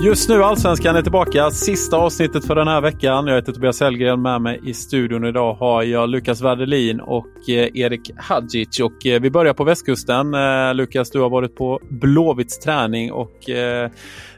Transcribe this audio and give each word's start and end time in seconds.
Just 0.00 0.28
nu 0.28 0.42
Allsvenskan 0.42 0.96
är 0.96 1.02
tillbaka. 1.02 1.50
Sista 1.50 1.96
avsnittet 1.96 2.46
för 2.46 2.54
den 2.54 2.68
här 2.68 2.80
veckan. 2.80 3.26
Jag 3.26 3.34
heter 3.34 3.52
Tobias 3.52 3.80
Hellgren. 3.80 4.22
Med 4.22 4.40
mig 4.40 4.60
i 4.64 4.74
studion 4.74 5.24
idag 5.24 5.54
har 5.54 5.82
jag 5.82 6.08
Lukas 6.08 6.40
Werdelin 6.40 7.00
och 7.00 7.48
eh, 7.48 7.68
Erik 7.74 8.10
Hadjic. 8.16 8.80
Och 8.80 9.06
eh, 9.06 9.20
vi 9.20 9.30
börjar 9.30 9.54
på 9.54 9.64
västkusten. 9.64 10.34
Eh, 10.34 10.74
Lukas, 10.74 11.10
du 11.10 11.20
har 11.20 11.30
varit 11.30 11.56
på 11.56 11.80
Blåvitts 11.90 12.58
träning 12.58 13.12
och 13.12 13.34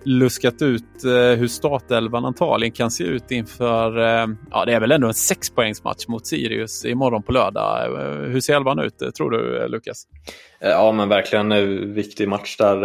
luskat 0.05 0.63
ut 0.63 0.85
hur 1.39 1.47
startelvan 1.47 2.25
antagligen 2.25 2.73
kan 2.73 2.91
se 2.91 3.05
ut 3.05 3.31
inför, 3.31 3.99
ja 4.51 4.65
det 4.65 4.73
är 4.73 4.81
väl 4.81 4.93
ändå 4.93 5.07
en 5.07 5.15
sexpoängsmatch 5.15 6.09
mot 6.09 6.27
Sirius 6.27 6.85
imorgon 6.85 7.23
på 7.23 7.33
lördag. 7.33 7.89
Hur 8.29 8.41
ser 8.41 8.57
elvan 8.57 8.79
ut 8.79 8.99
tror 9.17 9.31
du 9.31 9.69
Lukas? 9.69 10.05
Ja 10.61 10.93
men 10.93 11.09
verkligen 11.09 11.53
en 11.53 11.95
viktig 11.95 12.29
match 12.29 12.57
där 12.57 12.77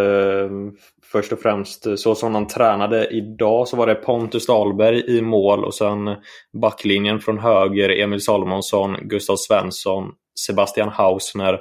först 1.16 1.32
och 1.32 1.40
främst 1.40 1.86
eh, 1.86 1.96
så 1.96 2.16
som 2.16 2.34
de 2.34 2.48
tränade 2.48 3.08
idag 3.08 3.68
så 3.68 3.78
var 3.78 3.88
det 3.88 3.96
Pontus 3.96 4.46
Dahlberg 4.46 5.18
i 5.18 5.22
mål 5.22 5.66
och 5.66 5.74
sen 5.74 6.16
backlinjen 6.62 7.20
från 7.20 7.40
höger 7.40 7.90
Emil 7.90 8.22
Salomonsson, 8.22 8.98
Gustav 9.02 9.36
Svensson, 9.36 10.12
Sebastian 10.48 10.90
Hausner, 10.90 11.60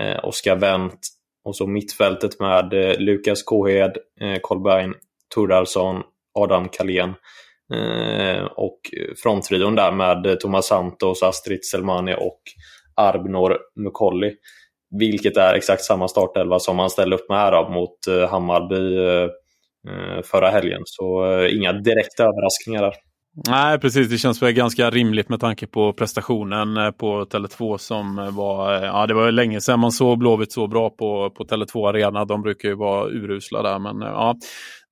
eh, 0.00 0.24
Oskar 0.24 0.56
Wendt 0.56 0.98
och 1.44 1.56
så 1.56 1.66
mittfältet 1.66 2.40
med 2.40 2.72
eh, 2.72 2.98
Lukas 2.98 3.42
Kåhed, 3.42 3.96
eh, 4.20 4.38
Kolbein 4.42 4.94
Tordarsson, 5.34 6.02
Adam 6.38 6.68
Kalén 6.68 7.14
eh, 7.74 8.44
och 8.44 8.80
fronttrion 9.22 9.74
där 9.74 9.92
med 9.92 10.26
eh, 10.26 10.34
Thomas 10.34 10.66
Santos, 10.66 11.22
Astrid 11.22 11.64
Selmani 11.64 12.14
och 12.14 12.40
Arbnor 12.96 13.58
Mukolli. 13.76 14.34
Vilket 14.90 15.36
är 15.36 15.54
exakt 15.54 15.82
samma 15.82 16.08
startelva 16.08 16.58
som 16.58 16.78
han 16.78 16.90
ställde 16.90 17.16
upp 17.16 17.28
med 17.28 17.38
här 17.38 17.70
mot 17.70 18.06
eh, 18.06 18.30
Hammarby 18.30 18.96
eh, 18.96 19.28
eh, 19.88 20.22
förra 20.24 20.50
helgen. 20.50 20.82
Så 20.84 21.40
inga 21.46 21.72
direkta 21.72 22.22
överraskningar 22.22 22.82
där. 22.82 22.94
Nej, 23.48 23.78
precis. 23.78 24.08
Det 24.08 24.18
känns 24.18 24.42
väl 24.42 24.52
ganska 24.52 24.90
rimligt 24.90 25.28
med 25.28 25.40
tanke 25.40 25.66
på 25.66 25.92
prestationen 25.92 26.92
på 26.92 27.24
Tele2 27.24 27.76
som 27.76 28.34
var... 28.36 28.72
Ja, 28.72 29.06
det 29.06 29.14
var 29.14 29.30
länge 29.30 29.60
sedan 29.60 29.80
man 29.80 29.92
såg 29.92 30.18
Blåvitt 30.18 30.52
så 30.52 30.66
bra 30.66 30.90
på, 30.90 31.30
på 31.30 31.44
Tele2 31.44 31.88
Arena. 31.88 32.24
De 32.24 32.42
brukar 32.42 32.68
ju 32.68 32.74
vara 32.74 33.08
urusla 33.08 33.62
där, 33.62 33.78
men 33.78 34.00
ja, 34.00 34.36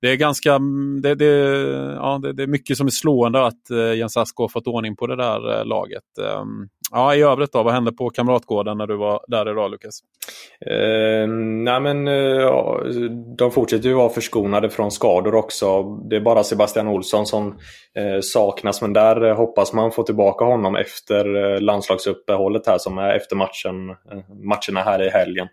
det 0.01 0.11
är 0.11 0.15
ganska, 0.15 0.53
mm, 0.53 1.01
det, 1.01 1.15
det, 1.15 1.25
ja, 1.95 2.19
det, 2.23 2.33
det, 2.33 2.43
är 2.43 2.47
mycket 2.47 2.77
som 2.77 2.87
är 2.87 2.91
slående 2.91 3.45
att 3.45 3.95
Jens 3.97 4.17
Ask 4.17 4.37
har 4.37 4.47
fått 4.47 4.67
ordning 4.67 4.95
på 4.95 5.07
det 5.07 5.15
där 5.15 5.65
laget. 5.65 6.17
Ehm, 6.21 6.67
Ja, 6.91 7.15
I 7.15 7.21
övrigt 7.21 7.51
då, 7.51 7.63
vad 7.63 7.73
hände 7.73 7.91
på 7.91 8.09
Kamratgården 8.09 8.77
när 8.77 8.87
du 8.87 8.97
var 8.97 9.25
där 9.27 9.51
idag 9.51 9.71
Lukas? 9.71 9.99
Eh, 10.65 11.27
nej 11.63 11.81
men 11.81 12.07
eh, 12.07 12.49
de 13.37 13.51
fortsätter 13.51 13.89
ju 13.89 13.95
vara 13.95 14.09
förskonade 14.09 14.69
från 14.69 14.91
skador 14.91 15.35
också. 15.35 15.83
Det 15.83 16.15
är 16.15 16.19
bara 16.19 16.43
Sebastian 16.43 16.87
Olsson 16.87 17.25
som 17.25 17.47
eh, 17.95 18.19
saknas 18.21 18.81
men 18.81 18.93
där 18.93 19.25
eh, 19.25 19.35
hoppas 19.35 19.73
man 19.73 19.91
få 19.91 20.03
tillbaka 20.03 20.45
honom 20.45 20.75
efter 20.75 21.53
eh, 21.53 21.61
landslagsuppehållet 21.61 22.67
här 22.67 22.77
som 22.77 22.97
är 22.97 23.15
efter 23.15 23.35
matchen, 23.35 23.87
matcherna 24.43 24.81
här 24.81 25.03
i 25.03 25.09
helgen. 25.09 25.47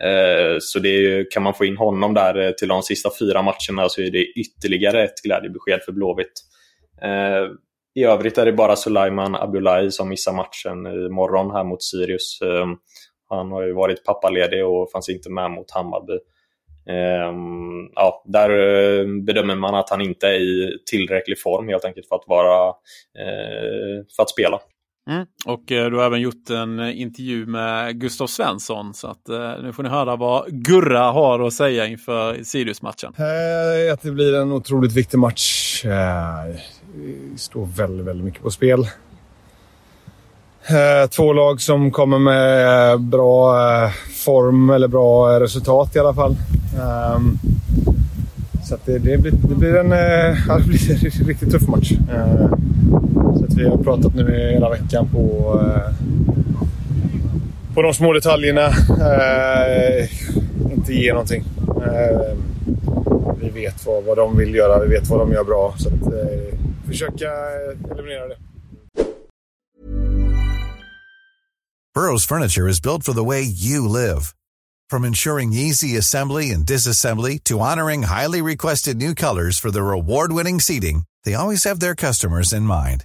Eh, 0.00 0.56
så 0.60 0.78
det 0.78 0.88
är, 0.88 1.30
kan 1.30 1.42
man 1.42 1.54
få 1.54 1.64
in 1.64 1.76
honom 1.76 2.14
där 2.14 2.46
eh, 2.46 2.50
till 2.50 2.68
de 2.68 2.82
sista 2.82 3.10
fyra 3.18 3.42
matcherna 3.42 3.88
så 3.88 4.00
är 4.00 4.10
det 4.10 4.24
ytterligare 4.24 5.04
ett 5.04 5.22
glädjebesked 5.22 5.82
för 5.84 5.92
Blåvitt. 5.92 6.32
I 7.94 8.04
övrigt 8.04 8.38
är 8.38 8.46
det 8.46 8.52
bara 8.52 8.76
Sulaiman 8.76 9.34
Abdullahi 9.34 9.90
som 9.90 10.08
missar 10.08 10.32
matchen 10.32 10.86
imorgon 11.06 11.50
här 11.50 11.64
mot 11.64 11.82
Sirius. 11.82 12.40
Ehm, 12.42 12.76
han 13.28 13.52
har 13.52 13.62
ju 13.62 13.72
varit 13.72 14.04
pappaledig 14.04 14.66
och 14.66 14.90
fanns 14.90 15.08
inte 15.08 15.30
med 15.30 15.50
mot 15.50 15.70
Hammarby. 15.70 16.18
Ehm, 16.88 17.90
ja, 17.94 18.24
där 18.26 18.50
eh, 18.50 19.06
bedömer 19.26 19.54
man 19.54 19.74
att 19.74 19.90
han 19.90 20.00
inte 20.00 20.26
är 20.26 20.40
i 20.40 20.78
tillräcklig 20.90 21.40
form 21.40 21.68
helt 21.68 21.84
enkelt 21.84 22.08
för 22.08 22.16
att, 22.16 22.24
vara, 22.26 22.68
eh, 23.18 24.04
för 24.16 24.22
att 24.22 24.30
spela. 24.30 24.60
Mm. 25.10 25.26
Och 25.46 25.72
eh, 25.72 25.90
du 25.90 25.96
har 25.96 26.04
även 26.04 26.20
gjort 26.20 26.50
en 26.50 26.80
eh, 26.80 27.00
intervju 27.00 27.46
med 27.46 28.00
Gustav 28.00 28.26
Svensson. 28.26 28.94
Så 28.94 29.06
att, 29.06 29.28
eh, 29.28 29.62
nu 29.62 29.72
får 29.72 29.82
ni 29.82 29.88
höra 29.88 30.16
vad 30.16 30.44
Gurra 30.48 31.10
har 31.10 31.46
att 31.46 31.52
säga 31.52 31.86
inför 31.86 32.44
Sirius-matchen. 32.44 33.12
Att 33.92 34.02
det 34.02 34.10
blir 34.10 34.34
en 34.34 34.52
otroligt 34.52 34.92
viktig 34.92 35.18
match. 35.18 35.80
Det 35.84 36.56
står 37.36 37.66
väldigt, 37.66 38.06
väldigt 38.06 38.24
mycket 38.24 38.42
på 38.42 38.50
spel. 38.50 38.86
Två 41.10 41.32
lag 41.32 41.60
som 41.60 41.90
kommer 41.90 42.18
med 42.18 43.00
bra 43.00 43.54
form, 44.24 44.70
eller 44.70 44.88
bra 44.88 45.40
resultat 45.40 45.96
i 45.96 45.98
alla 45.98 46.14
fall. 46.14 46.36
Ehm, 46.80 47.38
så 48.64 48.76
det, 48.84 48.98
det, 48.98 49.18
blir, 49.18 49.32
det, 49.32 49.54
blir, 49.54 49.76
en, 49.76 49.90
det 50.58 50.66
blir 50.66 51.20
en 51.20 51.26
riktigt 51.26 51.50
tuff 51.52 51.68
match. 51.68 51.92
Vi 53.62 53.68
har 53.68 53.76
pratat 53.76 54.14
nu 54.14 54.50
hela 54.52 54.70
veckan 54.70 55.08
på, 55.08 55.60
eh, 55.60 55.92
på 57.74 57.82
de 57.82 57.94
små 57.94 58.12
detaljerna. 58.12 58.66
Eh, 58.66 60.08
inte 60.72 60.94
ge 60.94 61.12
någonting. 61.12 61.44
Eh, 61.68 62.36
vi 63.40 63.50
vet 63.50 63.86
vad, 63.86 64.04
vad 64.04 64.16
de 64.16 64.36
vill 64.36 64.54
göra, 64.54 64.78
vi 64.78 64.88
vet 64.88 65.08
vad 65.08 65.20
de 65.20 65.32
gör 65.32 65.44
bra. 65.44 65.74
Så 65.78 65.88
att, 65.88 66.12
försöka 66.86 67.30
eliminera 67.90 68.28
det. 68.28 68.36
Burrows 71.94 72.26
furniture 72.26 72.70
is 72.70 72.82
built 72.82 73.04
for 73.04 73.12
the 73.12 73.24
way 73.24 73.42
you 73.42 73.88
live. 73.88 74.22
From 74.90 75.04
ensuring 75.04 75.52
easy 75.52 75.98
assembly 75.98 76.52
and 76.54 76.66
disassembly 76.66 77.38
to 77.44 77.60
honoring 77.60 78.02
highly 78.02 78.42
requested 78.42 78.96
new 78.96 79.14
colors 79.14 79.60
for 79.60 79.70
their 79.70 79.92
award-winning 79.92 80.60
seating, 80.60 81.04
they 81.24 81.34
always 81.34 81.64
have 81.64 81.80
their 81.80 81.94
customers 81.94 82.52
in 82.52 82.62
mind. 82.62 83.04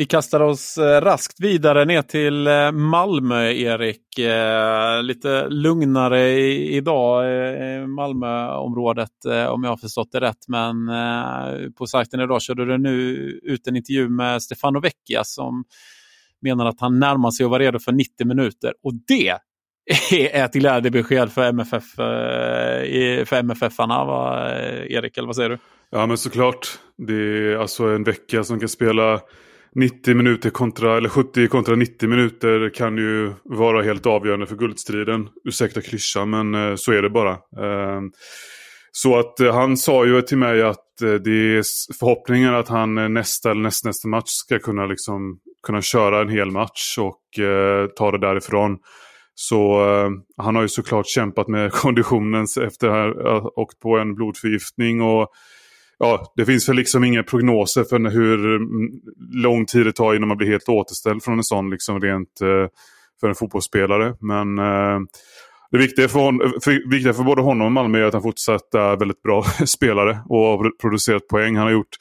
Vi 0.00 0.06
kastar 0.06 0.40
oss 0.40 0.78
eh, 0.78 1.00
raskt 1.00 1.40
vidare 1.40 1.84
ner 1.84 2.02
till 2.02 2.46
eh, 2.46 2.72
Malmö, 2.72 3.50
Erik. 3.50 4.18
Eh, 4.18 5.02
lite 5.02 5.48
lugnare 5.48 6.30
idag 6.50 7.26
i 7.26 7.86
Malmöområdet 7.86 9.10
om 9.50 9.64
jag 9.64 9.70
har 9.70 9.76
förstått 9.76 10.12
det 10.12 10.20
rätt. 10.20 10.48
Men 10.48 10.74
på 11.74 11.86
sajten 11.86 12.20
idag 12.20 12.42
körde 12.42 12.64
du 12.66 12.78
nu 12.78 13.00
ut 13.42 13.66
en 13.66 13.76
intervju 13.76 14.08
med 14.08 14.42
Stefano 14.42 14.80
Vecchia 14.80 15.24
som 15.24 15.64
menar 16.42 16.66
att 16.66 16.80
han 16.80 16.98
närmar 16.98 17.30
sig 17.30 17.44
att 17.44 17.50
vara 17.50 17.62
redo 17.62 17.78
för 17.78 17.92
90 17.92 18.26
minuter. 18.26 18.72
Och 18.82 18.92
det 19.08 19.38
är 20.32 20.44
ett 20.44 20.52
glädjebesked 20.52 21.32
för 21.32 21.42
MFF, 21.42 21.84
för 23.28 23.34
MFF-arna, 23.34 24.04
Erik, 24.88 25.16
eller 25.16 25.26
vad 25.26 25.36
säger 25.36 25.50
du? 25.50 25.58
Ja 25.90 26.06
men 26.06 26.18
såklart. 26.18 26.68
Det 26.96 27.14
är 27.14 27.56
alltså 27.56 27.84
en 27.84 28.04
vecka 28.04 28.44
som 28.44 28.60
kan 28.60 28.68
spela 28.68 29.20
90 29.74 30.14
minuter 30.14 30.50
kontra, 30.50 30.96
eller 30.96 31.08
70 31.08 31.48
kontra 31.48 31.76
90 31.76 32.08
minuter 32.08 32.70
kan 32.74 32.96
ju 32.96 33.32
vara 33.44 33.82
helt 33.82 34.06
avgörande 34.06 34.46
för 34.46 34.56
guldstriden. 34.56 35.28
Ursäkta 35.44 35.80
klyschan 35.80 36.30
men 36.30 36.54
eh, 36.54 36.74
så 36.76 36.92
är 36.92 37.02
det 37.02 37.10
bara. 37.10 37.32
Ehm, 37.32 38.10
så 38.92 39.18
att 39.18 39.40
eh, 39.40 39.54
han 39.54 39.76
sa 39.76 40.06
ju 40.06 40.22
till 40.22 40.38
mig 40.38 40.62
att 40.62 41.02
eh, 41.02 41.12
det 41.14 41.56
är 41.56 41.62
förhoppningen 41.98 42.54
att 42.54 42.68
han 42.68 43.14
nästa 43.14 43.50
eller 43.50 43.62
nästnästa 43.62 44.08
match 44.08 44.28
ska 44.28 44.58
kunna, 44.58 44.86
liksom, 44.86 45.38
kunna 45.66 45.82
köra 45.82 46.20
en 46.20 46.28
hel 46.28 46.50
match 46.50 46.98
och 46.98 47.20
ta 47.96 48.10
det 48.10 48.18
därifrån. 48.18 48.78
Så 49.34 49.80
han 50.36 50.54
har 50.54 50.62
ju 50.62 50.68
såklart 50.68 51.06
kämpat 51.06 51.48
med 51.48 51.72
konditionen 51.82 52.46
efter 52.66 52.88
att 52.88 53.42
ha 53.42 53.52
åkt 53.56 53.80
på 53.80 53.98
en 53.98 54.14
blodförgiftning. 54.14 55.02
och 55.02 55.28
ja, 56.00 56.32
det 56.36 56.44
finns 56.44 56.68
väl 56.68 56.76
liksom 56.76 57.04
inga 57.04 57.22
prognoser 57.22 57.84
för 57.84 58.10
hur 58.10 58.56
mm, 58.56 58.90
lång 59.32 59.66
tid 59.66 59.86
det 59.86 59.92
tar 59.92 60.14
innan 60.14 60.28
man 60.28 60.36
blir 60.36 60.48
helt 60.48 60.68
återställd 60.68 61.22
från 61.22 61.38
en 61.38 61.44
sån 61.44 61.70
liksom 61.70 62.00
rent 62.00 62.40
eh, 62.40 62.66
för 63.20 63.28
en 63.28 63.34
fotbollsspelare. 63.34 64.14
Men 64.20 64.58
eh, 64.58 65.00
det 65.70 65.78
viktiga 65.78 66.08
för, 66.08 66.20
hon, 66.20 66.38
för, 66.64 66.90
viktiga 66.90 67.12
för 67.12 67.22
både 67.22 67.42
honom 67.42 67.66
och 67.66 67.72
Malmö 67.72 67.98
är 67.98 68.02
att 68.02 68.12
han 68.12 68.22
fortsatt 68.22 68.74
är 68.74 68.96
väldigt 68.96 69.22
bra 69.22 69.42
spelare 69.66 70.18
och 70.28 70.38
har 70.38 70.78
producerat 70.80 71.28
poäng. 71.28 71.56
Han 71.56 71.66
har 71.66 71.72
gjort 71.72 71.96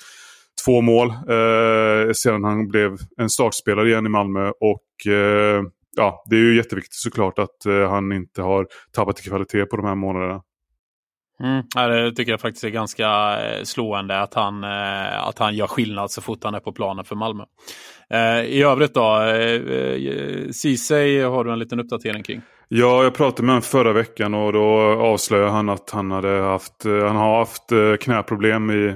två 0.65 0.81
mål 0.81 1.09
eh, 1.09 2.13
sedan 2.13 2.43
han 2.43 2.67
blev 2.67 2.97
en 3.17 3.29
startspelare 3.29 3.89
igen 3.89 4.05
i 4.05 4.09
Malmö. 4.09 4.49
Och 4.49 5.11
eh, 5.11 5.63
ja, 5.97 6.23
Det 6.29 6.35
är 6.35 6.39
ju 6.39 6.55
jätteviktigt 6.55 6.93
såklart 6.93 7.39
att 7.39 7.65
eh, 7.65 7.89
han 7.89 8.11
inte 8.11 8.41
har 8.41 8.67
tappat 8.91 9.19
i 9.19 9.23
kvalitet 9.23 9.65
på 9.65 9.77
de 9.77 9.85
här 9.85 9.95
månaderna. 9.95 10.41
Mm. 11.43 11.63
Ja, 11.75 11.87
det 11.87 12.11
tycker 12.11 12.31
jag 12.31 12.41
faktiskt 12.41 12.63
är 12.63 12.69
ganska 12.69 13.07
eh, 13.41 13.63
slående 13.63 14.19
att 14.21 14.33
han, 14.33 14.63
eh, 14.63 15.27
att 15.27 15.39
han 15.39 15.55
gör 15.55 15.67
skillnad 15.67 16.11
så 16.11 16.21
fort 16.21 16.43
han 16.43 16.55
är 16.55 16.59
på 16.59 16.71
planen 16.71 17.05
för 17.05 17.15
Malmö. 17.15 17.43
Eh, 18.09 18.41
I 18.41 18.63
övrigt 18.63 18.93
då, 18.93 19.19
Ceesay 20.51 21.21
har 21.21 21.43
du 21.43 21.51
en 21.51 21.59
liten 21.59 21.79
uppdatering 21.79 22.23
kring? 22.23 22.41
Ja, 22.67 23.03
jag 23.03 23.13
pratade 23.13 23.43
med 23.43 23.53
honom 23.53 23.61
förra 23.61 23.93
veckan 23.93 24.33
och 24.33 24.53
då 24.53 24.79
avslöjade 25.01 25.51
han 25.51 25.69
att 25.69 25.89
han, 25.89 26.11
hade 26.11 26.41
haft, 26.41 26.83
han 26.83 27.15
har 27.15 27.39
haft 27.39 27.63
knäproblem 27.99 28.71
i 28.71 28.95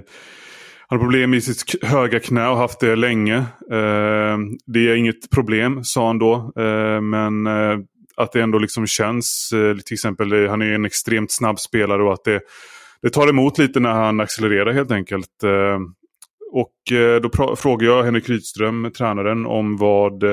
han 0.87 0.99
har 0.99 1.05
problem 1.05 1.33
i 1.33 1.41
sitt 1.41 1.83
höga 1.83 2.19
knä 2.19 2.47
och 2.47 2.57
haft 2.57 2.79
det 2.79 2.95
länge. 2.95 3.43
det 4.65 4.89
är 4.89 4.95
inget 4.95 5.29
problem, 5.29 5.83
sa 5.83 6.07
han 6.07 6.19
då. 6.19 6.51
men 7.01 7.47
att 8.17 8.31
det 8.31 8.41
ändå 8.41 8.57
liksom 8.57 8.87
känns, 8.87 9.51
eh, 9.53 9.77
till 9.77 9.93
exempel 9.93 10.33
eh, 10.33 10.49
han 10.49 10.61
är 10.61 10.73
en 10.73 10.85
extremt 10.85 11.31
snabb 11.31 11.59
spelare 11.59 12.03
och 12.03 12.13
att 12.13 12.23
det, 12.23 12.41
det 13.01 13.09
tar 13.09 13.29
emot 13.29 13.57
lite 13.57 13.79
när 13.79 13.91
han 13.91 14.19
accelererar 14.19 14.73
helt 14.73 14.91
enkelt. 14.91 15.43
Eh, 15.43 15.79
och 16.51 16.73
då 17.21 17.55
frågar 17.55 17.87
jag 17.87 18.03
Henrik 18.03 18.29
Rydström, 18.29 18.91
tränaren, 18.97 19.45
om, 19.45 19.77
vad, 19.77 20.23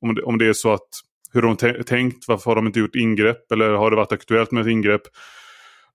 om, 0.00 0.14
det, 0.14 0.22
om 0.22 0.38
det 0.38 0.46
är 0.46 0.52
så 0.52 0.72
att 0.72 0.88
hur 1.32 1.42
de 1.42 1.56
tänkt, 1.84 2.28
varför 2.28 2.50
har 2.50 2.56
de 2.56 2.66
inte 2.66 2.78
gjort 2.78 2.94
ingrepp 2.94 3.52
eller 3.52 3.70
har 3.70 3.90
det 3.90 3.96
varit 3.96 4.12
aktuellt 4.12 4.50
med 4.50 4.60
ett 4.60 4.70
ingrepp? 4.70 5.02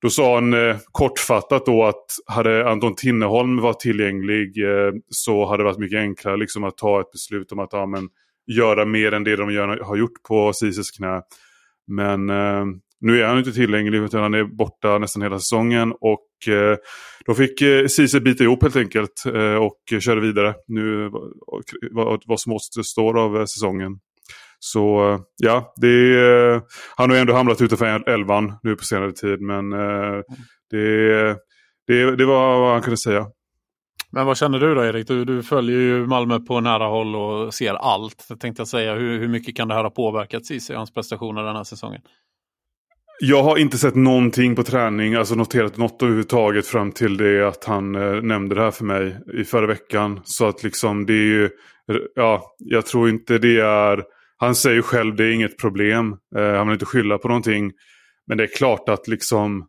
Då 0.01 0.09
sa 0.09 0.35
han 0.35 0.53
eh, 0.53 0.77
kortfattat 0.91 1.65
då 1.65 1.85
att 1.85 2.05
hade 2.25 2.69
Anton 2.69 2.95
Tinneholm 2.95 3.61
varit 3.61 3.79
tillgänglig 3.79 4.63
eh, 4.63 4.93
så 5.09 5.45
hade 5.45 5.63
det 5.63 5.67
varit 5.67 5.77
mycket 5.77 5.99
enklare 5.99 6.37
liksom, 6.37 6.63
att 6.63 6.77
ta 6.77 7.01
ett 7.01 7.11
beslut 7.11 7.51
om 7.51 7.59
att 7.59 7.69
ja, 7.73 7.85
men, 7.85 8.09
göra 8.47 8.85
mer 8.85 9.11
än 9.11 9.23
det 9.23 9.35
de 9.35 9.51
gör, 9.51 9.79
har 9.83 9.95
gjort 9.95 10.23
på 10.27 10.53
Cises 10.53 10.91
knä. 10.91 11.21
Men 11.87 12.29
eh, 12.29 12.65
nu 13.01 13.21
är 13.21 13.27
han 13.27 13.37
inte 13.37 13.53
tillgänglig 13.53 13.99
utan 13.99 14.21
han 14.21 14.33
är 14.33 14.43
borta 14.43 14.97
nästan 14.97 15.21
hela 15.21 15.39
säsongen. 15.39 15.93
Och 16.01 16.53
eh, 16.53 16.77
då 17.25 17.33
fick 17.33 17.61
eh, 17.61 17.87
Ceesay 17.87 18.19
bita 18.19 18.43
ihop 18.43 18.63
helt 18.63 18.75
enkelt 18.75 19.25
eh, 19.33 19.55
och 19.55 20.01
köra 20.01 20.19
vidare. 20.19 20.55
Nu 20.67 21.09
vad, 21.91 22.21
vad 22.25 22.39
som 22.39 22.53
återstår 22.53 23.19
av 23.19 23.37
eh, 23.37 23.45
säsongen. 23.45 23.99
Så 24.59 25.11
eh, 25.13 25.19
ja, 25.37 25.73
det 25.75 25.87
är, 25.87 26.55
eh, 26.55 26.61
han 26.95 27.09
har 27.09 27.17
ändå 27.17 27.33
hamnat 27.33 27.61
utanför 27.61 28.09
elvan 28.09 28.53
nu 28.63 28.75
på 28.75 28.83
senare 28.83 29.11
tid. 29.11 29.41
Men 29.41 29.73
eh, 29.73 30.21
det, 30.71 31.37
det, 31.87 32.15
det 32.15 32.25
var 32.25 32.59
vad 32.59 32.71
han 32.71 32.81
kunde 32.81 32.97
säga. 32.97 33.25
Men 34.11 34.25
vad 34.25 34.37
känner 34.37 34.59
du 34.59 34.75
då 34.75 34.85
Erik? 34.85 35.07
Du, 35.07 35.25
du 35.25 35.43
följer 35.43 35.79
ju 35.79 36.07
Malmö 36.07 36.39
på 36.39 36.59
nära 36.59 36.87
håll 36.87 37.15
och 37.15 37.53
ser 37.53 37.73
allt. 37.73 38.25
Jag 38.29 38.39
tänkte 38.39 38.61
jag 38.61 38.67
säga, 38.67 38.95
hur, 38.95 39.19
hur 39.19 39.27
mycket 39.27 39.55
kan 39.55 39.67
det 39.67 39.73
här 39.73 39.83
ha 39.83 39.89
påverkat 39.89 40.45
Ceesay 40.45 40.73
och 40.73 40.79
hans 40.79 40.93
prestationer 40.93 41.43
den 41.43 41.55
här 41.55 41.63
säsongen? 41.63 42.01
Jag 43.19 43.43
har 43.43 43.57
inte 43.57 43.77
sett 43.77 43.95
någonting 43.95 44.55
på 44.55 44.63
träning, 44.63 45.15
alltså 45.15 45.35
noterat 45.35 45.77
något 45.77 46.01
överhuvudtaget 46.01 46.67
fram 46.67 46.91
till 46.91 47.17
det 47.17 47.47
att 47.47 47.63
han 47.63 47.95
eh, 47.95 48.21
nämnde 48.21 48.55
det 48.55 48.61
här 48.61 48.71
för 48.71 48.85
mig 48.85 49.17
i 49.33 49.43
förra 49.43 49.67
veckan. 49.67 50.19
Så 50.23 50.47
att 50.47 50.63
liksom 50.63 51.05
det 51.05 51.13
är 51.13 51.25
ju, 51.25 51.49
ja, 52.15 52.55
jag 52.57 52.85
tror 52.85 53.09
inte 53.09 53.37
det 53.37 53.59
är, 53.59 54.03
han 54.37 54.55
säger 54.55 54.81
själv 54.81 55.15
det 55.15 55.23
är 55.23 55.31
inget 55.31 55.57
problem. 55.57 56.15
Eh, 56.35 56.53
han 56.53 56.67
vill 56.67 56.73
inte 56.73 56.85
skylla 56.85 57.17
på 57.17 57.27
någonting. 57.27 57.71
Men 58.27 58.37
det 58.37 58.43
är 58.43 58.57
klart 58.57 58.89
att 58.89 59.07
liksom 59.07 59.67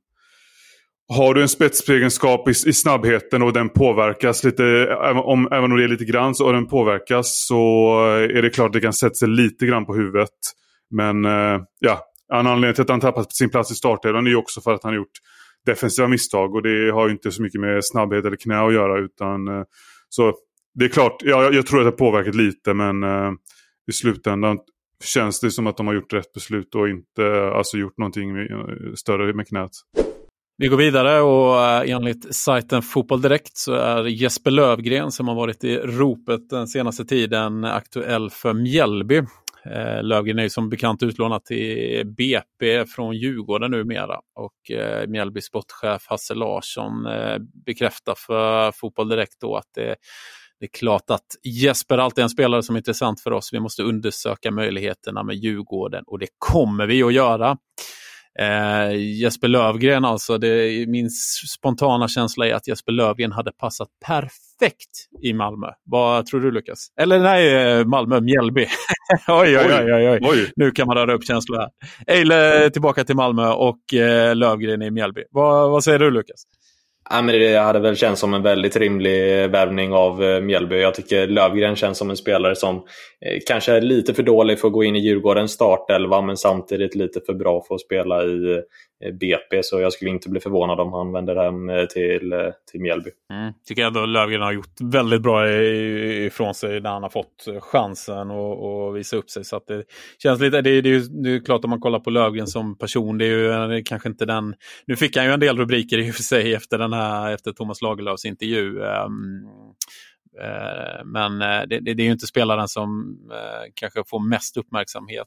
har 1.08 1.34
du 1.34 1.42
en 1.42 1.48
spetsegenskap 1.48 2.48
i, 2.48 2.50
i, 2.50 2.72
snabbheten 2.72 3.42
och 3.42 3.52
den 3.52 3.68
påverkas 3.68 4.44
lite, 4.44 4.64
även 5.04 5.16
om, 5.16 5.48
även 5.52 5.72
om 5.72 5.78
det 5.78 5.84
är 5.84 5.88
lite 5.88 6.04
grann, 6.04 6.34
så, 6.34 6.46
och 6.46 6.52
den 6.52 6.66
påverkas 6.66 7.46
så 7.46 8.00
är 8.14 8.42
det 8.42 8.50
klart 8.50 8.66
att 8.66 8.72
det 8.72 8.80
kan 8.80 8.92
sätta 8.92 9.14
sig 9.14 9.28
lite 9.28 9.66
grann 9.66 9.86
på 9.86 9.94
huvudet. 9.94 10.30
Men 10.90 11.24
eh, 11.24 11.60
ja, 11.78 12.00
en 12.32 12.46
anledning 12.46 12.74
till 12.74 12.82
att 12.82 12.88
han 12.88 13.00
tappat 13.00 13.32
sin 13.32 13.50
plats 13.50 13.70
i 13.70 13.74
startelvan 13.74 14.26
är 14.26 14.30
ju 14.30 14.36
också 14.36 14.60
för 14.60 14.74
att 14.74 14.84
han 14.84 14.94
gjort 14.94 15.12
defensiva 15.66 16.08
misstag 16.08 16.54
och 16.54 16.62
det 16.62 16.90
har 16.92 17.06
ju 17.06 17.12
inte 17.12 17.30
så 17.30 17.42
mycket 17.42 17.60
med 17.60 17.84
snabbhet 17.84 18.24
eller 18.24 18.36
knä 18.36 18.60
att 18.60 18.72
göra. 18.72 18.98
utan 18.98 19.48
eh, 19.48 19.64
Så 20.08 20.34
det 20.74 20.84
är 20.84 20.88
klart, 20.88 21.16
ja, 21.24 21.42
jag, 21.42 21.54
jag 21.54 21.66
tror 21.66 21.80
att 21.80 21.84
det 21.84 22.04
har 22.04 22.10
påverkat 22.10 22.34
lite 22.34 22.74
men 22.74 23.02
eh, 23.02 23.32
i 23.90 23.92
slutändan 23.92 24.58
känns 25.04 25.40
det 25.40 25.50
som 25.50 25.66
att 25.66 25.76
de 25.76 25.86
har 25.86 25.94
gjort 25.94 26.12
rätt 26.12 26.32
beslut 26.32 26.74
och 26.74 26.88
inte 26.88 27.50
alltså, 27.54 27.76
gjort 27.76 27.98
någonting 27.98 28.36
eh, 28.36 28.94
större 28.94 29.32
med 29.32 29.48
knät. 29.48 29.70
Vi 30.60 30.68
går 30.68 30.76
vidare 30.76 31.20
och 31.20 31.64
eh, 31.64 31.90
enligt 31.90 32.34
sajten 32.34 32.82
Fotboll 32.82 33.22
Direkt 33.22 33.56
så 33.56 33.72
är 33.72 34.04
Jesper 34.04 34.50
Lövgren 34.50 35.12
som 35.12 35.28
har 35.28 35.34
varit 35.34 35.64
i 35.64 35.76
ropet 35.76 36.50
den 36.50 36.68
senaste 36.68 37.04
tiden 37.04 37.64
aktuell 37.64 38.30
för 38.30 38.52
Mjällby. 38.52 39.16
Eh, 39.64 40.02
Lövgren 40.02 40.38
är 40.38 40.42
ju 40.42 40.50
som 40.50 40.68
bekant 40.68 41.02
utlånad 41.02 41.44
till 41.44 42.06
BP 42.06 42.84
från 42.86 43.16
Djurgården 43.16 43.70
numera 43.70 44.20
och 44.34 44.70
eh, 44.70 45.06
Mjällby 45.08 45.40
sportchef 45.40 46.06
Hasse 46.06 46.34
Larsson 46.34 47.06
eh, 47.06 47.38
bekräftar 47.66 48.14
för 48.14 48.72
Fotboll 48.72 49.08
Direkt 49.08 49.40
då 49.40 49.56
att 49.56 49.68
det 49.74 49.96
det 50.60 50.66
är 50.66 50.78
klart 50.78 51.10
att 51.10 51.26
Jesper 51.44 51.98
alltid 51.98 52.18
är 52.18 52.22
en 52.22 52.30
spelare 52.30 52.62
som 52.62 52.76
är 52.76 52.80
intressant 52.80 53.20
för 53.20 53.32
oss. 53.32 53.50
Vi 53.52 53.60
måste 53.60 53.82
undersöka 53.82 54.50
möjligheterna 54.50 55.22
med 55.22 55.36
Djurgården 55.36 56.04
och 56.06 56.18
det 56.18 56.28
kommer 56.38 56.86
vi 56.86 57.02
att 57.02 57.12
göra. 57.12 57.56
Eh, 58.40 58.96
Jesper 58.96 59.48
Lövgren 59.48 60.04
alltså, 60.04 60.38
det, 60.38 60.86
min 60.88 61.10
spontana 61.48 62.08
känsla 62.08 62.46
är 62.46 62.54
att 62.54 62.68
Jesper 62.68 62.92
Lövgren 62.92 63.32
hade 63.32 63.52
passat 63.52 63.88
perfekt 64.06 64.90
i 65.22 65.32
Malmö. 65.32 65.66
Vad 65.84 66.26
tror 66.26 66.40
du 66.40 66.50
Lukas? 66.50 66.88
Eller 67.00 67.18
nej, 67.18 67.78
eh, 67.78 67.84
Malmö, 67.84 68.20
Mjällby. 68.20 68.66
oj, 69.28 69.58
oj, 69.58 69.66
oj, 69.74 70.08
oj, 70.08 70.18
oj, 70.22 70.52
Nu 70.56 70.70
kan 70.70 70.86
man 70.86 70.96
röra 70.96 71.14
upp 71.14 71.24
känslor 71.24 71.58
här. 71.58 71.70
Eile 72.06 72.70
tillbaka 72.70 73.04
till 73.04 73.16
Malmö 73.16 73.48
och 73.48 73.94
eh, 73.94 74.36
Lövgren 74.36 74.82
i 74.82 74.90
Mjällby. 74.90 75.22
Vad, 75.30 75.70
vad 75.70 75.84
säger 75.84 75.98
du 75.98 76.10
Lukas? 76.10 76.42
Ja, 77.10 77.22
men 77.22 77.34
det 77.34 77.56
hade 77.58 77.78
väl 77.78 77.96
känts 77.96 78.20
som 78.20 78.34
en 78.34 78.42
väldigt 78.42 78.76
rimlig 78.76 79.42
eh, 79.42 79.48
värvning 79.48 79.92
av 79.92 80.24
eh, 80.24 80.40
Mjällby. 80.40 80.80
Jag 80.80 80.94
tycker 80.94 81.26
Lövgren 81.26 81.76
känns 81.76 81.98
som 81.98 82.10
en 82.10 82.16
spelare 82.16 82.56
som 82.56 82.76
eh, 82.76 83.38
kanske 83.46 83.72
är 83.72 83.80
lite 83.80 84.14
för 84.14 84.22
dålig 84.22 84.60
för 84.60 84.68
att 84.68 84.74
gå 84.74 84.84
in 84.84 84.96
i 84.96 84.98
Djurgårdens 84.98 85.52
startelva 85.52 86.20
men 86.22 86.36
samtidigt 86.36 86.94
lite 86.94 87.20
för 87.26 87.34
bra 87.34 87.64
för 87.68 87.74
att 87.74 87.80
spela 87.80 88.24
i 88.24 88.62
Eh, 89.04 89.12
BP 89.12 89.62
så 89.62 89.80
jag 89.80 89.92
skulle 89.92 90.10
inte 90.10 90.28
bli 90.28 90.40
förvånad 90.40 90.80
om 90.80 90.92
han 90.92 91.12
vänder 91.12 91.36
hem 91.36 91.70
eh, 91.70 91.84
till, 91.84 92.32
eh, 92.32 92.38
till 92.70 92.80
Mjällby. 92.80 93.10
Mm. 93.32 93.52
Tycker 93.66 93.86
ändå 93.86 94.06
Löfgren 94.06 94.42
har 94.42 94.52
gjort 94.52 94.80
väldigt 94.80 95.22
bra 95.22 95.50
ifrån 95.50 96.54
sig 96.54 96.80
när 96.80 96.90
han 96.90 97.02
har 97.02 97.10
fått 97.10 97.48
chansen 97.60 98.30
att 98.30 98.96
visa 98.96 99.16
upp 99.16 99.30
sig. 99.30 99.44
Så 99.44 99.56
att 99.56 99.66
det 99.66 99.84
känns 100.22 100.40
lite, 100.40 100.62
det, 100.62 100.80
det, 100.80 100.90
är, 100.90 101.22
det 101.22 101.30
är 101.30 101.44
klart 101.44 101.64
om 101.64 101.70
man 101.70 101.80
kollar 101.80 102.00
på 102.00 102.10
Löfgren 102.10 102.46
som 102.46 102.78
person, 102.78 103.18
det 103.18 103.24
är 103.24 103.72
ju 103.72 103.82
kanske 103.82 104.08
inte 104.08 104.26
den... 104.26 104.54
Nu 104.86 104.96
fick 104.96 105.16
han 105.16 105.26
ju 105.26 105.32
en 105.32 105.40
del 105.40 105.58
rubriker 105.58 105.98
i 105.98 106.10
och 106.10 106.14
för 106.14 106.22
sig 106.22 106.54
efter, 106.54 106.78
den 106.78 106.92
här, 106.92 107.34
efter 107.34 107.52
Thomas 107.52 107.82
Lagerlöfs 107.82 108.24
intervju. 108.24 108.78
Um, 108.78 109.67
Eh, 110.42 111.04
men 111.04 111.42
eh, 111.42 111.62
det, 111.68 111.80
det, 111.80 111.90
är 111.90 112.04
ju 112.04 112.12
inte 112.12 112.26
spelaren 112.26 112.68
som 112.68 113.18
eh, 113.32 113.70
kanske 113.74 114.02
får 114.06 114.28
mest 114.28 114.56
uppmärksamhet 114.56 115.26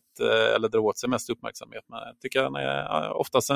eller 0.55 0.69
drar 0.69 0.79
åt 0.79 0.97
sig 0.97 1.09
mest 1.09 1.29
uppmärksamhet. 1.29 1.83
Men 1.89 1.99
jag 1.99 2.19
tycker 2.19 2.43
han 2.43 2.55
är, 2.55 3.11
oftast, 3.13 3.51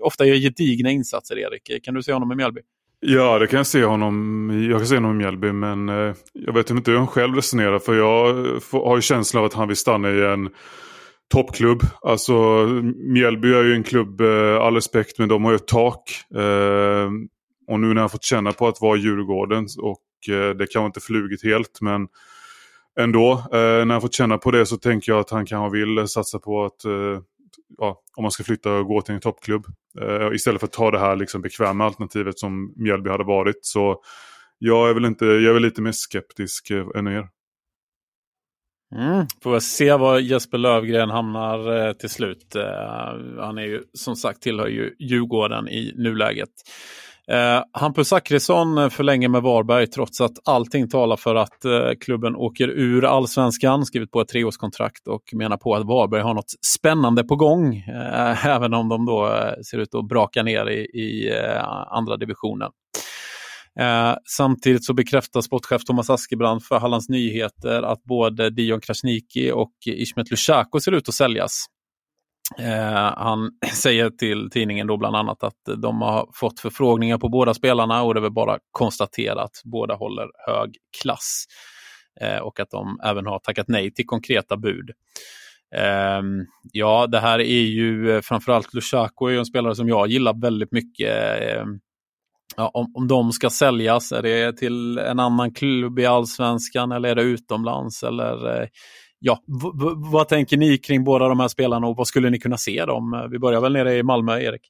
ofta 0.00 0.24
gör 0.24 0.36
gedigna 0.36 0.90
insatser, 0.90 1.38
Erik. 1.38 1.84
Kan 1.84 1.94
du 1.94 2.02
se 2.02 2.12
honom 2.12 2.32
i 2.32 2.34
Mjällby? 2.34 2.60
Ja, 3.00 3.38
det 3.38 3.46
kan 3.46 3.56
jag 3.56 3.66
se 3.66 3.84
honom 3.84 4.66
Jag 4.70 4.80
kan 4.80 4.86
se 4.86 4.94
honom 4.94 5.10
i 5.10 5.14
Mjällby, 5.14 5.52
men 5.52 5.88
jag 6.32 6.54
vet 6.54 6.70
inte 6.70 6.90
hur 6.90 6.98
han 6.98 7.06
själv 7.06 7.34
resonerar. 7.34 7.78
För 7.78 7.94
jag 7.94 8.34
har 8.72 8.96
ju 8.96 9.02
känslan 9.02 9.40
av 9.40 9.46
att 9.46 9.54
han 9.54 9.68
vill 9.68 9.76
stanna 9.76 10.10
i 10.10 10.24
en 10.24 10.50
toppklubb. 11.32 11.82
Alltså 12.02 12.32
Mjällby 12.94 13.54
är 13.54 13.62
ju 13.62 13.74
en 13.74 13.82
klubb, 13.82 14.20
all 14.60 14.74
respekt, 14.74 15.18
men 15.18 15.28
de 15.28 15.44
har 15.44 15.52
ju 15.52 15.56
ett 15.56 15.68
tak. 15.68 16.02
Och 17.68 17.80
nu 17.80 17.94
när 17.94 18.00
jag 18.00 18.12
fått 18.12 18.24
känna 18.24 18.52
på 18.52 18.68
att 18.68 18.80
vara 18.80 18.96
Djurgården 18.96 19.66
och 19.82 19.98
Eh, 20.28 20.50
det 20.50 20.66
kanske 20.66 20.86
inte 20.86 21.00
flugit 21.00 21.44
helt 21.44 21.80
men 21.80 22.08
ändå. 23.00 23.32
Eh, 23.32 23.84
när 23.86 23.94
jag 23.94 24.02
fått 24.02 24.14
känna 24.14 24.38
på 24.38 24.50
det 24.50 24.66
så 24.66 24.76
tänker 24.76 25.12
jag 25.12 25.20
att 25.20 25.30
han 25.30 25.46
kanske 25.46 25.78
vill 25.78 26.08
satsa 26.08 26.38
på 26.38 26.64
att 26.64 26.84
eh, 26.84 27.20
ja, 27.78 28.02
om 28.16 28.22
man 28.22 28.30
ska 28.30 28.44
flytta 28.44 28.72
och 28.72 28.86
gå 28.86 29.02
till 29.02 29.14
en 29.14 29.20
toppklubb. 29.20 29.66
istället 30.34 30.60
för 30.60 30.66
att 30.66 30.72
ta 30.72 30.90
det 30.90 30.98
här 30.98 31.16
liksom 31.16 31.42
bekväma 31.42 31.84
alternativet 31.84 32.38
som 32.38 32.72
Mjällby 32.76 33.10
hade 33.10 33.24
varit. 33.24 33.58
Så 33.62 34.02
jag 34.58 34.90
är 34.90 34.94
väl, 34.94 35.04
inte, 35.04 35.24
jag 35.24 35.44
är 35.44 35.52
väl 35.52 35.62
lite 35.62 35.82
mer 35.82 35.92
skeptisk 35.92 36.70
än 36.70 37.06
er. 37.06 37.28
Mm. 38.96 39.26
Får 39.42 39.60
se 39.60 39.96
var 39.96 40.18
Jesper 40.18 40.58
Lövgren 40.58 41.10
hamnar 41.10 41.86
eh, 41.86 41.92
till 41.92 42.10
slut. 42.10 42.56
Eh, 42.56 42.62
han 43.38 43.58
är 43.58 43.62
ju 43.62 43.82
som 43.92 44.16
sagt 44.16 44.42
tillhör 44.42 44.66
ju 44.66 44.94
Djurgården 44.98 45.68
i 45.68 45.92
nuläget. 45.96 46.48
Eh, 47.32 47.62
Hampus 47.72 48.08
Zachrisson 48.08 48.78
eh, 48.78 48.88
förlänger 48.88 49.28
med 49.28 49.42
Varberg 49.42 49.86
trots 49.86 50.20
att 50.20 50.32
allting 50.44 50.88
talar 50.88 51.16
för 51.16 51.34
att 51.34 51.64
eh, 51.64 51.90
klubben 52.00 52.36
åker 52.36 52.68
ur 52.68 53.04
allsvenskan, 53.04 53.86
skrivit 53.86 54.10
på 54.10 54.20
ett 54.20 54.28
treårskontrakt 54.28 55.08
och 55.08 55.22
menar 55.32 55.56
på 55.56 55.74
att 55.74 55.86
Varberg 55.86 56.22
har 56.22 56.34
något 56.34 56.52
spännande 56.76 57.24
på 57.24 57.36
gång. 57.36 57.76
Eh, 57.76 58.46
även 58.56 58.74
om 58.74 58.88
de 58.88 59.06
då 59.06 59.26
eh, 59.26 59.62
ser 59.70 59.78
ut 59.78 59.94
att 59.94 60.08
braka 60.08 60.42
ner 60.42 60.70
i, 60.70 60.80
i 60.80 61.38
eh, 61.38 61.64
andra 61.92 62.16
divisionen. 62.16 62.70
Eh, 63.80 64.14
samtidigt 64.36 64.84
så 64.84 64.94
bekräftar 64.94 65.40
sportchef 65.40 65.84
Thomas 65.84 66.10
Askebrand 66.10 66.64
för 66.64 66.78
Hallands 66.78 67.08
Nyheter 67.08 67.82
att 67.82 68.04
både 68.04 68.50
Dion 68.50 68.80
Krasniqi 68.80 69.52
och 69.52 69.72
Ismet 69.86 70.30
Lushaku 70.30 70.80
ser 70.80 70.92
ut 70.92 71.08
att 71.08 71.14
säljas. 71.14 71.66
Eh, 72.58 73.12
han 73.16 73.50
säger 73.74 74.10
till 74.10 74.50
tidningen 74.50 74.86
då 74.86 74.96
bland 74.96 75.16
annat 75.16 75.42
att 75.44 75.82
de 75.82 76.02
har 76.02 76.28
fått 76.34 76.60
förfrågningar 76.60 77.18
på 77.18 77.28
båda 77.28 77.54
spelarna 77.54 78.02
och 78.02 78.14
det 78.14 78.20
är 78.20 78.22
väl 78.22 78.32
bara 78.32 78.58
konstatera 78.70 79.42
att 79.42 79.60
båda 79.64 79.94
håller 79.94 80.26
hög 80.46 80.76
klass. 81.02 81.44
Eh, 82.20 82.38
och 82.38 82.60
att 82.60 82.70
de 82.70 83.00
även 83.04 83.26
har 83.26 83.38
tackat 83.38 83.68
nej 83.68 83.94
till 83.94 84.06
konkreta 84.06 84.56
bud. 84.56 84.90
Eh, 85.76 86.22
ja, 86.72 87.06
det 87.06 87.20
här 87.20 87.38
är 87.38 87.62
ju 87.62 88.10
eh, 88.10 88.20
framförallt 88.20 88.74
Lushaku 88.74 89.26
är 89.26 89.38
en 89.38 89.46
spelare 89.46 89.74
som 89.74 89.88
jag 89.88 90.08
gillar 90.08 90.40
väldigt 90.40 90.72
mycket. 90.72 91.42
Ehm, 91.42 91.80
ja, 92.56 92.70
om, 92.74 92.92
om 92.96 93.08
de 93.08 93.32
ska 93.32 93.50
säljas, 93.50 94.12
är 94.12 94.22
det 94.22 94.56
till 94.56 94.98
en 94.98 95.20
annan 95.20 95.54
klubb 95.54 95.98
i 95.98 96.06
allsvenskan 96.06 96.92
eller 96.92 97.08
är 97.08 97.14
det 97.14 97.22
utomlands? 97.22 98.02
Eller, 98.02 98.62
eh, 98.62 98.68
ja, 99.20 99.42
vad 100.12 100.28
tänker 100.28 100.56
ni 100.56 100.78
kring 100.78 101.04
båda 101.04 101.28
de 101.28 101.40
här 101.40 101.48
spelarna 101.48 101.86
och 101.86 101.96
vad 101.96 102.06
skulle 102.06 102.30
ni 102.30 102.38
kunna 102.38 102.56
se 102.56 102.84
dem? 102.84 103.28
Vi 103.30 103.38
börjar 103.38 103.60
väl 103.60 103.72
nere 103.72 103.96
i 103.96 104.02
Malmö, 104.02 104.40
Erik? 104.40 104.62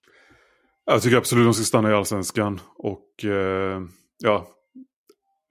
Jag 0.84 1.02
tycker 1.02 1.16
absolut 1.16 1.44
de 1.44 1.54
ska 1.54 1.64
stanna 1.64 1.90
i 1.90 1.94
allsvenskan. 1.94 2.60
Och 2.76 3.24
eh, 3.24 3.80
ja, 4.22 4.46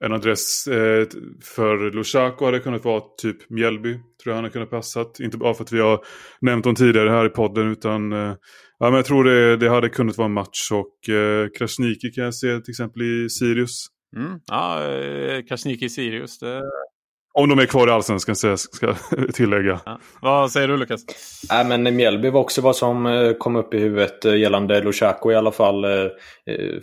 en 0.04 0.12
adress 0.12 0.66
eh, 0.66 1.06
för 1.42 1.90
Lushaku 1.90 2.44
hade 2.44 2.60
kunnat 2.60 2.84
vara 2.84 3.02
typ 3.22 3.50
Mjällby. 3.50 3.92
Tror 3.92 4.04
jag 4.24 4.34
han 4.34 4.44
hade 4.44 4.52
kunnat 4.52 4.70
passat. 4.70 5.20
Inte 5.20 5.38
bara 5.38 5.54
för 5.54 5.64
att 5.64 5.72
vi 5.72 5.80
har 5.80 6.04
nämnt 6.40 6.64
dem 6.64 6.74
tidigare 6.74 7.10
här 7.10 7.26
i 7.26 7.28
podden 7.28 7.72
utan 7.72 8.12
eh, 8.12 8.34
ja, 8.78 8.86
men 8.86 8.94
jag 8.94 9.04
tror 9.04 9.24
det, 9.24 9.56
det 9.56 9.70
hade 9.70 9.88
kunnat 9.88 10.16
vara 10.16 10.26
en 10.26 10.32
match. 10.32 10.70
Och 10.72 11.08
eh, 11.14 11.48
Krasniqi 11.58 12.10
kan 12.10 12.24
jag 12.24 12.34
se 12.34 12.60
till 12.60 12.72
exempel 12.72 13.02
i 13.02 13.30
Sirius. 13.30 13.86
Mm. 14.16 14.40
Ja, 14.46 14.92
eh, 14.92 15.42
Krasniqi 15.42 15.84
i 15.84 15.90
Sirius. 15.90 16.38
Det 16.38 16.62
om 17.32 17.48
de 17.48 17.58
är 17.58 17.66
kvar 17.66 17.88
i 17.88 17.90
allsvenskan 17.90 18.36
ska 18.36 18.56
jag 18.80 18.96
tillägga. 19.34 19.80
Ja. 19.84 20.00
Vad 20.22 20.52
säger 20.52 20.68
du 20.68 20.76
Lukas? 20.76 21.00
Äh, 21.52 21.68
men 21.68 21.96
Mjällby 21.96 22.30
var 22.30 22.40
också 22.40 22.60
vad 22.60 22.76
som 22.76 23.06
eh, 23.06 23.32
kom 23.32 23.56
upp 23.56 23.74
i 23.74 23.78
huvudet 23.78 24.24
eh, 24.24 24.36
gällande 24.36 24.80
Lushaku 24.80 25.32
i 25.32 25.34
alla 25.34 25.52
fall. 25.52 25.84
Eh, 25.84 25.90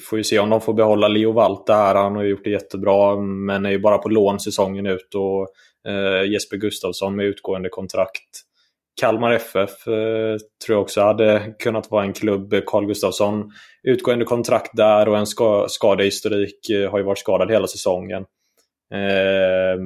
får 0.10 0.18
ju 0.18 0.24
se 0.24 0.40
om 0.40 0.50
de 0.50 0.62
får 0.62 0.74
behålla 0.74 1.08
Leo 1.08 1.32
Valta 1.32 1.74
här. 1.74 1.96
Han 1.96 2.16
har 2.16 2.24
gjort 2.24 2.44
det 2.44 2.50
jättebra 2.50 3.16
men 3.22 3.66
är 3.66 3.70
ju 3.70 3.80
bara 3.80 3.98
på 3.98 4.10
lån 4.10 4.40
säsongen 4.40 4.86
ut. 4.86 5.16
Och 5.16 5.48
Jesper 6.28 6.58
Gustafsson 6.58 7.16
med 7.16 7.26
utgående 7.26 7.70
kontrakt. 7.70 8.30
Kalmar 9.02 9.32
FF 9.32 9.84
tror 10.66 10.76
jag 10.76 10.82
också 10.82 11.02
hade 11.02 11.56
kunnat 11.60 11.92
vara 11.92 12.04
en 12.04 12.14
klubb. 12.14 12.54
Carl 12.66 12.86
Gustafsson 12.86 13.52
utgående 13.84 14.26
kontrakt 14.26 14.72
där 14.74 15.10
och 15.10 15.18
en 15.18 15.26
skadehistorik. 15.70 16.60
Har 16.92 16.98
ju 16.98 17.04
varit 17.04 17.20
skadad 17.20 17.52
hela 17.52 17.68
säsongen. 17.68 18.24
Eh, 18.94 19.80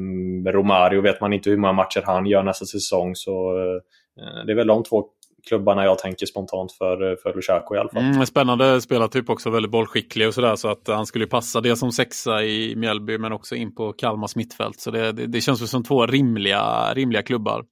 Romario 0.52 1.02
vet 1.02 1.22
man 1.22 1.34
inte 1.34 1.50
hur 1.50 1.58
många 1.58 1.74
matcher 1.74 2.04
han 2.06 2.26
gör 2.26 2.44
nästa 2.44 2.66
säsong. 2.66 3.16
Så 3.16 3.58
eh, 3.58 4.46
det 4.46 4.52
är 4.52 4.56
väl 4.56 4.68
de 4.68 4.84
två 4.84 5.06
klubbarna 5.48 5.86
jag 5.86 6.00
tänker 6.00 6.26
spontant 6.26 6.72
för, 6.72 7.16
för 7.16 7.34
Lushaku 7.34 7.76
i 7.76 7.78
alla 7.78 7.90
fall. 7.90 8.04
Mm, 8.04 8.26
spännande 8.26 8.82
spelartyp 8.82 9.30
också, 9.30 9.50
väldigt 9.50 9.72
bollskicklig 9.72 10.28
och 10.28 10.34
sådär. 10.34 10.56
Så 10.56 10.68
att 10.70 10.88
han 10.88 11.06
skulle 11.06 11.28
passa 11.28 11.62
det 11.62 11.76
som 11.76 11.92
sexa 11.92 12.44
i 12.44 12.76
Mjällby 12.76 13.18
men 13.18 13.32
också 13.32 13.56
in 13.56 13.76
på 13.76 13.94
Kalmars 13.94 14.36
mittfält. 14.36 14.80
Så 14.80 14.92
det, 14.92 15.12
det, 15.12 15.28
det 15.28 15.42
känns 15.42 15.72
som 15.72 15.84
två 15.84 16.06
rimliga, 16.06 16.94
rimliga 16.94 17.22
klubbar. 17.22 17.64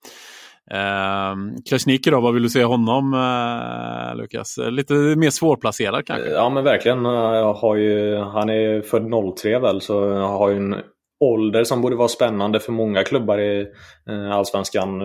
Eh, 0.71 1.36
Krasniqi 1.69 2.09
då, 2.09 2.21
vad 2.21 2.33
vill 2.33 2.43
du 2.43 2.50
säga 2.50 2.65
honom 2.65 3.13
eh, 3.13 4.17
Lukas? 4.17 4.59
Lite 4.69 4.93
mer 4.93 5.29
svårplacerad 5.29 6.05
kanske? 6.05 6.29
Ja 6.29 6.50
men 6.50 6.63
verkligen. 6.63 7.05
Har 7.05 7.75
ju, 7.75 8.17
han 8.17 8.50
är 8.50 8.81
född 8.81 9.36
03 9.38 9.59
väl 9.59 9.81
så 9.81 10.13
har 10.13 10.50
ju 10.50 10.57
en 10.57 10.75
ålder 11.19 11.63
som 11.63 11.81
borde 11.81 11.95
vara 11.95 12.07
spännande 12.07 12.59
för 12.59 12.71
många 12.71 13.03
klubbar 13.03 13.38
i 13.38 13.67
eh, 14.09 14.31
Allsvenskan. 14.31 14.97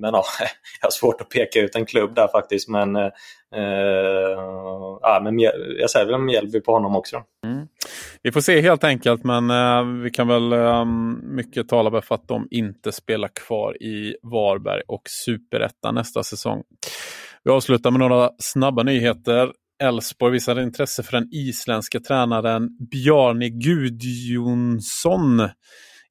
Men 0.00 0.14
ja, 0.14 0.24
jag 0.80 0.86
har 0.86 0.90
svårt 0.90 1.20
att 1.20 1.28
peka 1.28 1.60
ut 1.60 1.74
en 1.74 1.86
klubb 1.86 2.14
där 2.14 2.28
faktiskt. 2.28 2.68
Men, 2.68 2.96
eh, 2.96 3.10
ja, 5.00 5.20
men 5.24 5.38
jag 5.78 5.90
säger 5.90 6.06
väl 6.06 6.20
Mjällby 6.20 6.60
på 6.60 6.72
honom 6.72 6.96
också. 6.96 7.22
Mm. 7.46 7.66
Vi 8.22 8.32
får 8.32 8.40
se 8.40 8.60
helt 8.60 8.84
enkelt, 8.84 9.24
men 9.24 9.50
eh, 9.50 10.02
vi 10.02 10.10
kan 10.10 10.28
väl 10.28 10.52
eh, 10.52 10.84
mycket 11.22 11.68
tala 11.68 12.02
för 12.02 12.14
att 12.14 12.28
de 12.28 12.48
inte 12.50 12.92
spelar 12.92 13.28
kvar 13.28 13.82
i 13.82 14.16
Varberg 14.22 14.82
och 14.86 15.02
Superettan 15.08 15.94
nästa 15.94 16.22
säsong. 16.22 16.62
Vi 17.44 17.50
avslutar 17.50 17.90
med 17.90 18.00
några 18.00 18.30
snabba 18.38 18.82
nyheter. 18.82 19.52
Elfsborg 19.82 20.32
visade 20.32 20.62
intresse 20.62 21.02
för 21.02 21.12
den 21.12 21.28
isländska 21.32 22.00
tränaren 22.00 22.68
Bjarni 22.90 23.50
Gudjonsson 23.50 25.48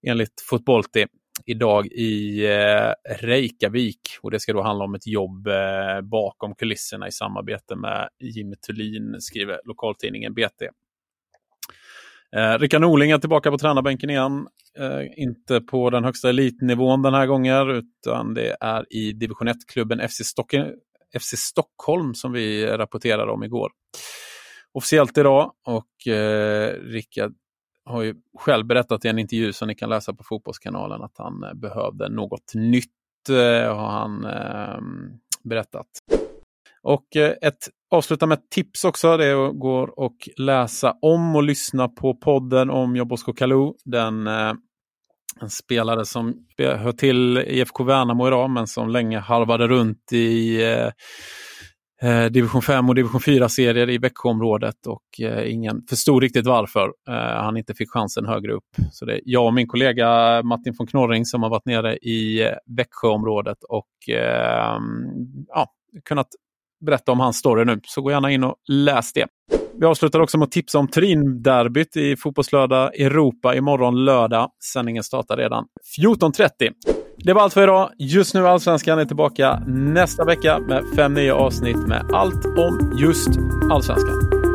enligt 0.08 0.42
Fotbollti 0.50 1.06
idag 1.46 1.88
i 1.88 2.46
eh, 2.46 3.16
Reykjavik. 3.20 4.02
Och 4.22 4.32
det 4.32 4.40
ska 4.40 4.54
då 4.54 4.62
handla 4.62 4.86
om 4.86 4.96
ett 4.96 5.08
jobb 5.08 5.48
eh, 5.48 6.02
bakom 6.02 6.56
kulisserna 6.56 7.08
i 7.08 7.12
samarbete 7.12 7.76
med 7.76 8.10
Jimmy 8.20 8.56
Thulin, 8.56 9.16
skriver 9.20 9.60
lokaltidningen 9.64 10.34
BT. 10.34 10.70
Eh, 12.36 12.60
Rickard 12.60 12.82
Norling 12.82 13.12
är 13.12 13.18
tillbaka 13.18 13.52
på 13.52 13.58
tränarbänken 13.58 14.10
igen. 14.10 14.48
Eh, 14.80 15.24
inte 15.24 15.62
på 15.62 15.90
den 15.90 16.04
högsta 16.04 16.30
elitnivån 16.30 17.02
den 17.02 17.14
här 17.14 17.26
gången, 17.26 17.70
utan 17.70 18.34
det 18.34 18.58
är 18.60 18.94
i 18.94 19.14
division 19.14 19.48
1-klubben 19.48 20.10
FC 20.10 20.24
Stocken, 20.24 20.74
FC 21.20 21.38
Stockholm 21.38 22.14
som 22.14 22.32
vi 22.32 22.66
rapporterade 22.66 23.32
om 23.32 23.44
igår. 23.44 23.72
Officiellt 24.74 25.18
idag 25.18 25.52
och 25.66 26.08
eh, 26.14 26.74
Rickard 26.74 27.34
har 27.86 28.02
ju 28.02 28.16
själv 28.38 28.66
berättat 28.66 29.06
i 29.06 29.08
en 29.08 29.20
intervju 29.20 29.54
som 29.54 29.68
ni 29.68 29.76
kan 29.76 29.90
läsa 29.90 30.14
på 30.14 30.24
Fotbollskanalen 30.24 31.02
att 31.02 31.18
han 31.18 31.44
eh, 31.44 31.54
behövde 31.54 32.10
något 32.10 32.54
nytt, 32.54 33.30
eh, 33.30 33.76
har 33.76 33.90
han 33.90 34.26
eh, 34.26 34.80
berättat. 35.44 35.88
Och 36.84 37.16
eh, 37.16 37.34
ett 37.42 37.70
avsluta 37.92 38.26
med 38.26 38.38
ett 38.38 38.50
tips 38.50 38.86
också. 38.86 39.18
Det 39.18 39.34
går 39.54 40.06
att 40.06 40.40
läsa 40.40 40.98
om 41.02 41.36
och 41.36 41.44
lyssna 41.44 41.88
på 41.88 42.16
podden 42.16 42.70
om 42.70 42.96
Jobosko 42.96 43.34
Kalou. 43.34 43.76
Den 43.86 44.28
eh, 44.28 44.54
en 45.42 45.50
spelare 45.50 46.06
som 46.06 46.36
hör 46.58 46.92
till 46.92 47.38
IFK 47.38 47.84
Värnamo 47.84 48.28
idag 48.28 48.50
men 48.50 48.68
som 48.68 48.90
länge 48.90 49.20
harvade 49.20 49.68
runt 49.68 50.14
i 50.14 50.62
eh, 50.64 50.90
eh 52.10 52.26
division 52.26 52.62
5 52.62 52.90
och 52.90 52.96
division 52.96 53.22
4-serier 53.22 53.90
i 53.90 53.98
Växjöområdet 53.98 54.88
och 54.88 55.22
eh, 55.22 55.54
ingen 55.54 55.82
förstod 55.90 56.22
riktigt 56.22 56.46
varför 56.46 56.92
eh, 57.10 57.44
han 57.44 57.58
inte 57.58 57.74
fick 57.74 57.92
chansen 57.92 58.26
högre 58.26 58.54
upp. 58.54 58.70
Så 58.92 59.06
det 59.06 59.14
är 59.14 59.22
jag 59.26 59.46
och 59.46 59.54
min 59.54 59.68
kollega 59.68 60.42
Martin 60.44 60.76
von 60.78 60.88
Knorring 60.88 61.26
som 61.26 61.44
har 61.44 61.50
varit 61.50 61.66
nere 61.66 61.98
i 61.98 62.44
eh, 62.44 62.54
Växjöområdet 62.78 63.58
och 63.70 64.10
eh, 64.16 64.80
ja, 65.48 65.68
kunnat 66.06 66.28
berätta 66.82 67.12
om 67.12 67.20
hans 67.20 67.38
story 67.38 67.66
nu. 67.66 67.80
Så 67.84 68.02
gå 68.02 68.12
gärna 68.12 68.32
in 68.32 68.44
och 68.44 68.56
läs 68.68 69.14
det. 69.14 69.28
Vi 69.80 69.86
avslutar 69.86 70.20
också 70.20 70.38
med 70.38 70.46
att 70.46 70.52
tipsa 70.52 70.80
om 70.80 70.88
Turin-derbyt 70.88 71.98
i 71.98 72.16
Fotbollslördag 72.16 73.00
Europa 73.00 73.56
imorgon 73.56 74.06
lördag. 74.06 74.50
Sändningen 74.74 75.04
startar 75.04 75.38
redan 75.38 75.66
14.30. 76.02 76.50
Det 77.18 77.34
var 77.34 77.42
allt 77.42 77.54
för 77.54 77.64
idag. 77.64 77.90
Just 77.98 78.34
nu 78.34 78.48
Allsvenskan 78.48 79.00
är 79.00 79.06
tillbaka 79.06 79.64
nästa 79.68 80.26
vecka 80.26 80.60
med 80.60 80.84
fem 80.96 81.14
nya 81.14 81.36
avsnitt 81.36 81.88
med 81.88 82.10
allt 82.14 82.46
om 82.46 82.98
just 83.00 83.30
Allsvenskan. 83.72 84.51